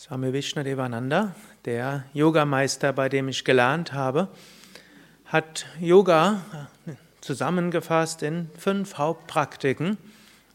[0.00, 4.28] Swami Vishnadevananda, der Yogameister, bei dem ich gelernt habe,
[5.24, 6.68] hat Yoga
[7.20, 9.98] zusammengefasst in fünf Hauptpraktiken.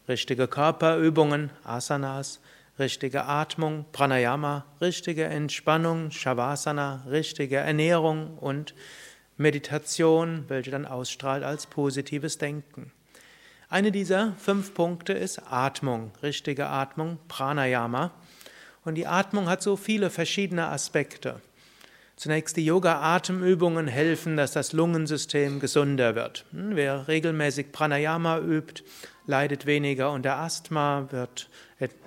[0.08, 2.40] Richtige Körperübungen, Asanas,
[2.78, 8.74] richtige Atmung, Pranayama, richtige Entspannung, Shavasana, richtige Ernährung und
[9.36, 12.92] Meditation, welche dann ausstrahlt als positives Denken.
[13.68, 18.10] Eine dieser fünf Punkte ist Atmung, richtige Atmung, Pranayama.
[18.84, 21.40] Und die Atmung hat so viele verschiedene Aspekte.
[22.16, 26.44] Zunächst die Yoga-Atemübungen helfen, dass das Lungensystem gesunder wird.
[26.52, 28.84] Hm, wer regelmäßig Pranayama übt,
[29.26, 31.48] leidet weniger unter Asthma, wird,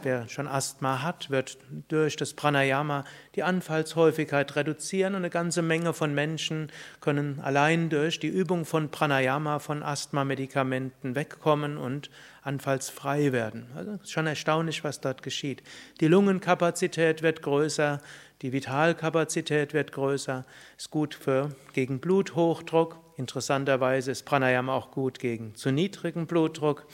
[0.03, 5.93] wer schon Asthma hat, wird durch das Pranayama die Anfallshäufigkeit reduzieren und eine ganze Menge
[5.93, 12.09] von Menschen können allein durch die Übung von Pranayama von Asthma-Medikamenten wegkommen und
[12.43, 13.67] anfallsfrei werden.
[13.75, 15.63] Also schon erstaunlich, was dort geschieht.
[15.99, 17.99] Die Lungenkapazität wird größer,
[18.43, 20.45] die Vitalkapazität wird größer,
[20.77, 23.06] ist gut für, gegen Bluthochdruck.
[23.17, 26.85] Interessanterweise ist Pranayama auch gut gegen zu niedrigen Blutdruck.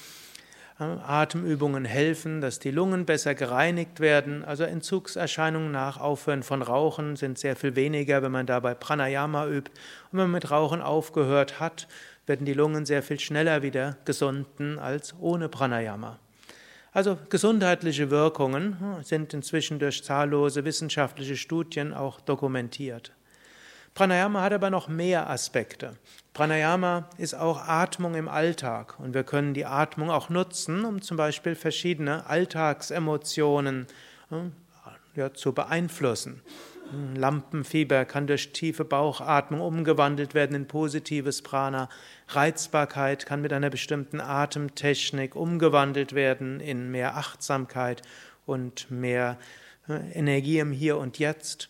[0.79, 4.43] Atemübungen helfen, dass die Lungen besser gereinigt werden.
[4.43, 9.71] Also Entzugserscheinungen nach Aufhören von Rauchen sind sehr viel weniger, wenn man dabei Pranayama übt.
[10.11, 11.87] Und wenn man mit Rauchen aufgehört hat,
[12.25, 16.19] werden die Lungen sehr viel schneller wieder gesunden als ohne Pranayama.
[16.91, 23.11] Also gesundheitliche Wirkungen hm, sind inzwischen durch zahllose wissenschaftliche Studien auch dokumentiert.
[23.93, 25.93] Pranayama hat aber noch mehr Aspekte.
[26.33, 31.15] Pranayama ist auch Atmung im Alltag und wir können die Atmung auch nutzen, um zum
[31.15, 33.85] Beispiel verschiedene Alltagsemotionen
[34.29, 34.51] hm,
[35.15, 36.41] ja, zu beeinflussen.
[37.15, 41.89] Lampenfieber kann durch tiefe Bauchatmung umgewandelt werden in positives Prana.
[42.27, 48.01] Reizbarkeit kann mit einer bestimmten Atemtechnik umgewandelt werden in mehr Achtsamkeit
[48.45, 49.37] und mehr
[49.87, 51.69] äh, Energie im Hier und Jetzt.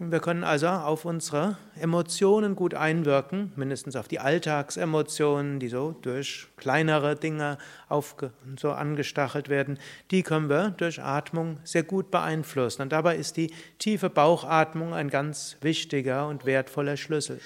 [0.00, 6.48] Wir können also auf unsere Emotionen gut einwirken, mindestens auf die Alltagsemotionen, die so durch
[6.56, 9.78] kleinere Dinge aufge so angestachelt werden.
[10.10, 12.82] Die können wir durch Atmung sehr gut beeinflussen.
[12.82, 17.40] Und dabei ist die tiefe Bauchatmung ein ganz wichtiger und wertvoller Schlüssel.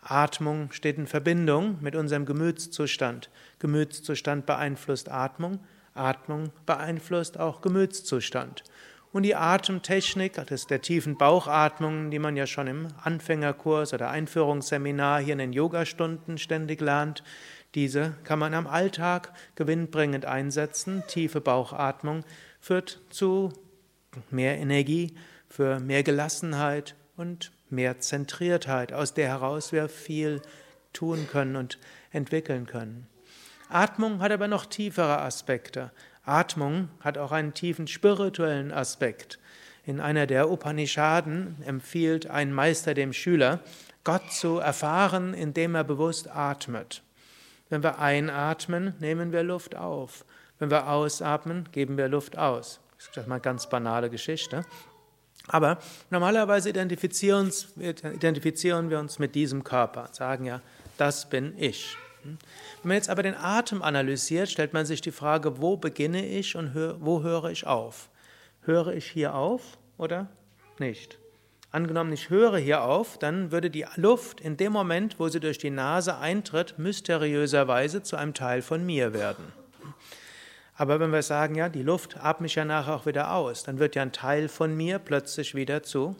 [0.00, 3.28] Atmung steht in Verbindung mit unserem Gemütszustand.
[3.58, 5.60] Gemütszustand beeinflusst Atmung,
[5.92, 8.64] Atmung beeinflusst auch Gemütszustand.
[9.12, 15.20] Und die Atemtechnik, das der tiefen Bauchatmung, die man ja schon im Anfängerkurs oder Einführungsseminar
[15.20, 17.24] hier in den Yogastunden ständig lernt,
[17.74, 21.02] diese kann man am Alltag gewinnbringend einsetzen.
[21.08, 22.24] Tiefe Bauchatmung
[22.60, 23.52] führt zu
[24.30, 25.14] mehr Energie,
[25.48, 30.40] für mehr Gelassenheit und mehr Zentriertheit, aus der heraus wir viel
[30.92, 31.78] tun können und
[32.12, 33.08] entwickeln können.
[33.68, 35.92] Atmung hat aber noch tiefere Aspekte.
[36.24, 39.38] Atmung hat auch einen tiefen spirituellen Aspekt.
[39.84, 43.60] In einer der Upanishaden empfiehlt ein Meister dem Schüler,
[44.04, 47.02] Gott zu erfahren, indem er bewusst atmet.
[47.68, 50.24] Wenn wir einatmen, nehmen wir Luft auf.
[50.58, 52.80] Wenn wir ausatmen, geben wir Luft aus.
[52.98, 54.64] Das ist mal eine ganz banale Geschichte.
[55.48, 55.78] Aber
[56.10, 60.60] normalerweise identifizieren, identifizieren wir uns mit diesem Körper, sagen ja,
[60.96, 61.96] das bin ich.
[62.22, 62.38] Wenn
[62.82, 66.74] man jetzt aber den Atem analysiert, stellt man sich die Frage, wo beginne ich und
[66.74, 68.08] wo höre ich auf?
[68.62, 70.28] Höre ich hier auf oder
[70.78, 71.18] nicht?
[71.72, 75.58] Angenommen, ich höre hier auf, dann würde die Luft in dem Moment, wo sie durch
[75.58, 79.52] die Nase eintritt, mysteriöserweise zu einem Teil von mir werden.
[80.74, 83.78] Aber wenn wir sagen, ja, die Luft atme ich ja nachher auch wieder aus, dann
[83.78, 86.16] wird ja ein Teil von mir plötzlich wieder zu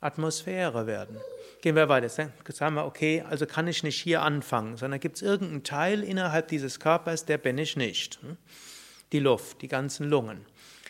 [0.00, 1.16] Atmosphäre werden.
[1.62, 2.08] Gehen wir weiter.
[2.08, 6.48] Sagen wir, okay, also kann ich nicht hier anfangen, sondern gibt es irgendeinen Teil innerhalb
[6.48, 8.20] dieses Körpers, der bin ich nicht.
[8.20, 8.36] Hm?
[9.12, 10.44] Die Luft, die ganzen Lungen.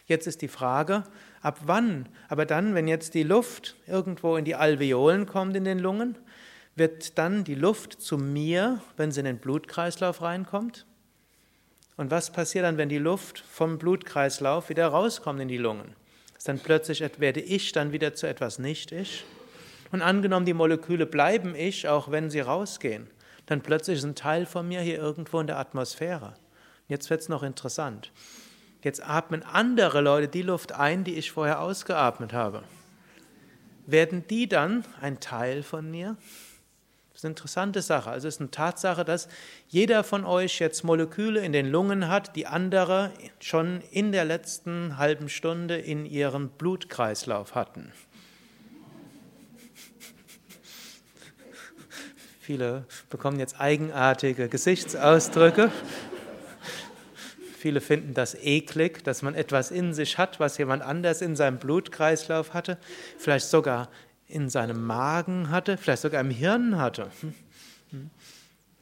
[0.07, 1.05] Jetzt ist die Frage,
[1.43, 2.09] ab wann?
[2.31, 6.17] Aber dann, wenn jetzt die Luft irgendwo in die Alveolen kommt in den Lungen,
[6.75, 10.87] wird dann die Luft zu mir, wenn sie in den Blutkreislauf reinkommt?
[11.99, 15.95] Und was passiert dann, wenn die Luft vom Blutkreislauf wieder rauskommt in die Lungen?
[16.39, 19.27] Ist dann plötzlich werde ich dann wieder zu etwas Nicht-Ich?
[19.93, 23.09] Und angenommen, die Moleküle bleiben ich, auch wenn sie rausgehen,
[23.47, 26.35] dann plötzlich ist ein Teil von mir hier irgendwo in der Atmosphäre.
[26.89, 28.11] Jetzt wird es noch interessant.
[28.83, 32.65] Jetzt atmen andere Leute die Luft ein, die ich vorher ausgeatmet habe.
[33.87, 36.17] Werden die dann ein Teil von mir?
[37.11, 38.11] Das ist eine interessante Sache.
[38.11, 39.29] Also es ist eine Tatsache, dass
[39.69, 44.97] jeder von euch jetzt Moleküle in den Lungen hat, die andere schon in der letzten
[44.97, 47.93] halben Stunde in ihrem Blutkreislauf hatten.
[52.53, 55.73] Viele bekommen jetzt eigenartige Gesichtsausdrücke.
[57.57, 61.57] Viele finden das eklig, dass man etwas in sich hat, was jemand anders in seinem
[61.57, 62.77] Blutkreislauf hatte,
[63.17, 63.89] vielleicht sogar
[64.29, 67.09] in seinem Magen hatte, vielleicht sogar im Hirn hatte.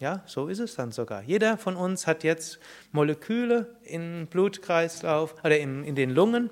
[0.01, 1.23] Ja, so ist es dann sogar.
[1.23, 2.59] Jeder von uns hat jetzt
[2.91, 6.51] Moleküle im Blutkreislauf oder in, in den Lungen,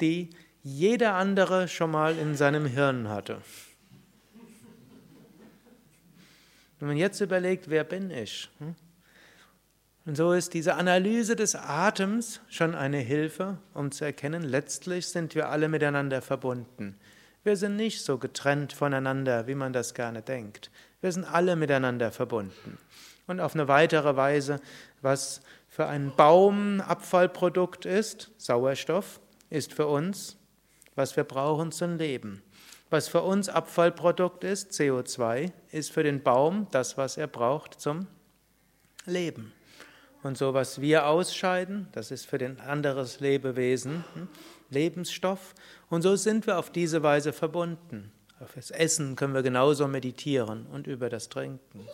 [0.00, 0.30] die
[0.62, 3.42] jeder andere schon mal in seinem Hirn hatte.
[6.84, 8.50] Wenn man jetzt überlegt, wer bin ich?
[8.58, 8.74] Hm?
[10.04, 15.34] Und so ist diese Analyse des Atems schon eine Hilfe, um zu erkennen, letztlich sind
[15.34, 16.98] wir alle miteinander verbunden.
[17.42, 20.70] Wir sind nicht so getrennt voneinander, wie man das gerne denkt.
[21.00, 22.76] Wir sind alle miteinander verbunden.
[23.26, 24.60] Und auf eine weitere Weise,
[25.00, 25.40] was
[25.70, 30.36] für einen Baum Abfallprodukt ist, Sauerstoff, ist für uns,
[30.96, 32.42] was wir brauchen zum Leben.
[32.90, 38.06] Was für uns Abfallprodukt ist, CO2, ist für den Baum das, was er braucht zum
[39.06, 39.52] Leben.
[40.22, 44.28] Und so, was wir ausscheiden, das ist für den anderes Lebewesen hm,
[44.70, 45.54] Lebensstoff.
[45.90, 48.10] Und so sind wir auf diese Weise verbunden.
[48.40, 51.86] Auf das Essen können wir genauso meditieren und über das Trinken.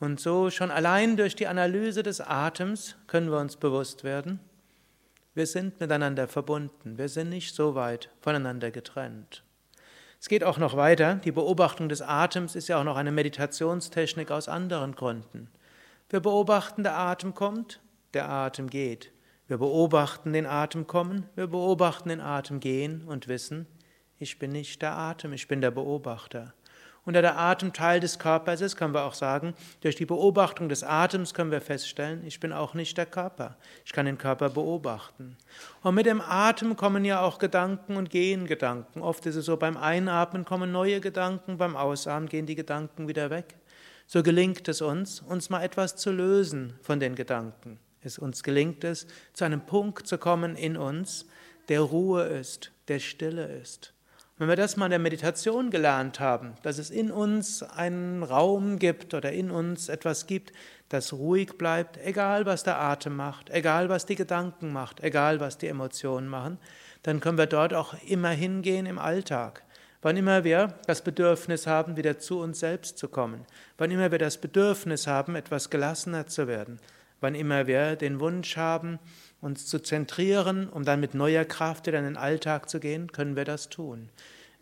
[0.00, 4.40] Und so schon allein durch die Analyse des Atems können wir uns bewusst werden,
[5.34, 9.42] wir sind miteinander verbunden, wir sind nicht so weit voneinander getrennt.
[10.24, 14.30] Es geht auch noch weiter, die Beobachtung des Atems ist ja auch noch eine Meditationstechnik
[14.30, 15.50] aus anderen Gründen.
[16.08, 17.82] Wir beobachten, der Atem kommt,
[18.14, 19.12] der Atem geht.
[19.48, 23.66] Wir beobachten den Atem kommen, wir beobachten den Atem gehen und wissen,
[24.18, 26.54] ich bin nicht der Atem, ich bin der Beobachter.
[27.04, 30.70] Und da der Atem Teil des Körpers ist, können wir auch sagen, durch die Beobachtung
[30.70, 33.56] des Atems können wir feststellen, ich bin auch nicht der Körper.
[33.84, 35.36] Ich kann den Körper beobachten.
[35.82, 39.02] Und mit dem Atem kommen ja auch Gedanken und gehen Gedanken.
[39.02, 43.28] Oft ist es so, beim Einatmen kommen neue Gedanken, beim Ausatmen gehen die Gedanken wieder
[43.28, 43.54] weg.
[44.06, 47.78] So gelingt es uns, uns mal etwas zu lösen von den Gedanken.
[48.00, 51.26] Es uns gelingt es, zu einem Punkt zu kommen in uns,
[51.68, 53.93] der Ruhe ist, der Stille ist.
[54.36, 58.80] Wenn wir das mal in der Meditation gelernt haben, dass es in uns einen Raum
[58.80, 60.52] gibt oder in uns etwas gibt,
[60.88, 65.56] das ruhig bleibt, egal was der Atem macht, egal was die Gedanken macht, egal was
[65.56, 66.58] die Emotionen machen,
[67.04, 69.62] dann können wir dort auch immer hingehen im Alltag.
[70.02, 73.46] Wann immer wir das Bedürfnis haben, wieder zu uns selbst zu kommen,
[73.78, 76.80] wann immer wir das Bedürfnis haben, etwas gelassener zu werden,
[77.20, 78.98] wann immer wir den Wunsch haben,
[79.44, 83.36] uns zu zentrieren, um dann mit neuer Kraft wieder in den Alltag zu gehen, können
[83.36, 84.08] wir das tun.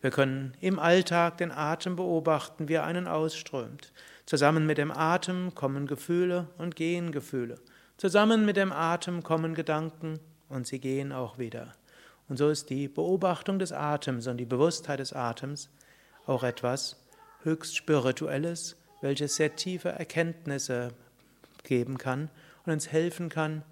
[0.00, 3.93] Wir können im Alltag den Atem beobachten, wie er einen ausströmt.
[4.26, 7.61] Zusammen mit dem Atem kommen Gefühle und gehen Gefühle.
[7.96, 10.19] Zusammen mit dem Atem kommen Gedanken
[10.49, 11.73] und sie gehen auch wieder.
[12.28, 15.70] Und so ist die Beobachtung des Atems und die Bewusstheit des Atems
[16.26, 16.96] auch etwas
[17.44, 20.88] höchst Spirituelles, welches sehr tiefe Erkenntnisse
[21.62, 22.31] geben kann
[22.67, 23.62] und uns helfen kann,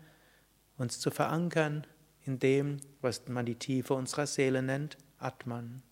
[0.81, 1.87] uns zu verankern
[2.25, 5.83] in dem, was man die Tiefe unserer Seele nennt, Atman.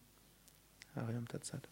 [0.94, 1.68] Ariam Tatsat.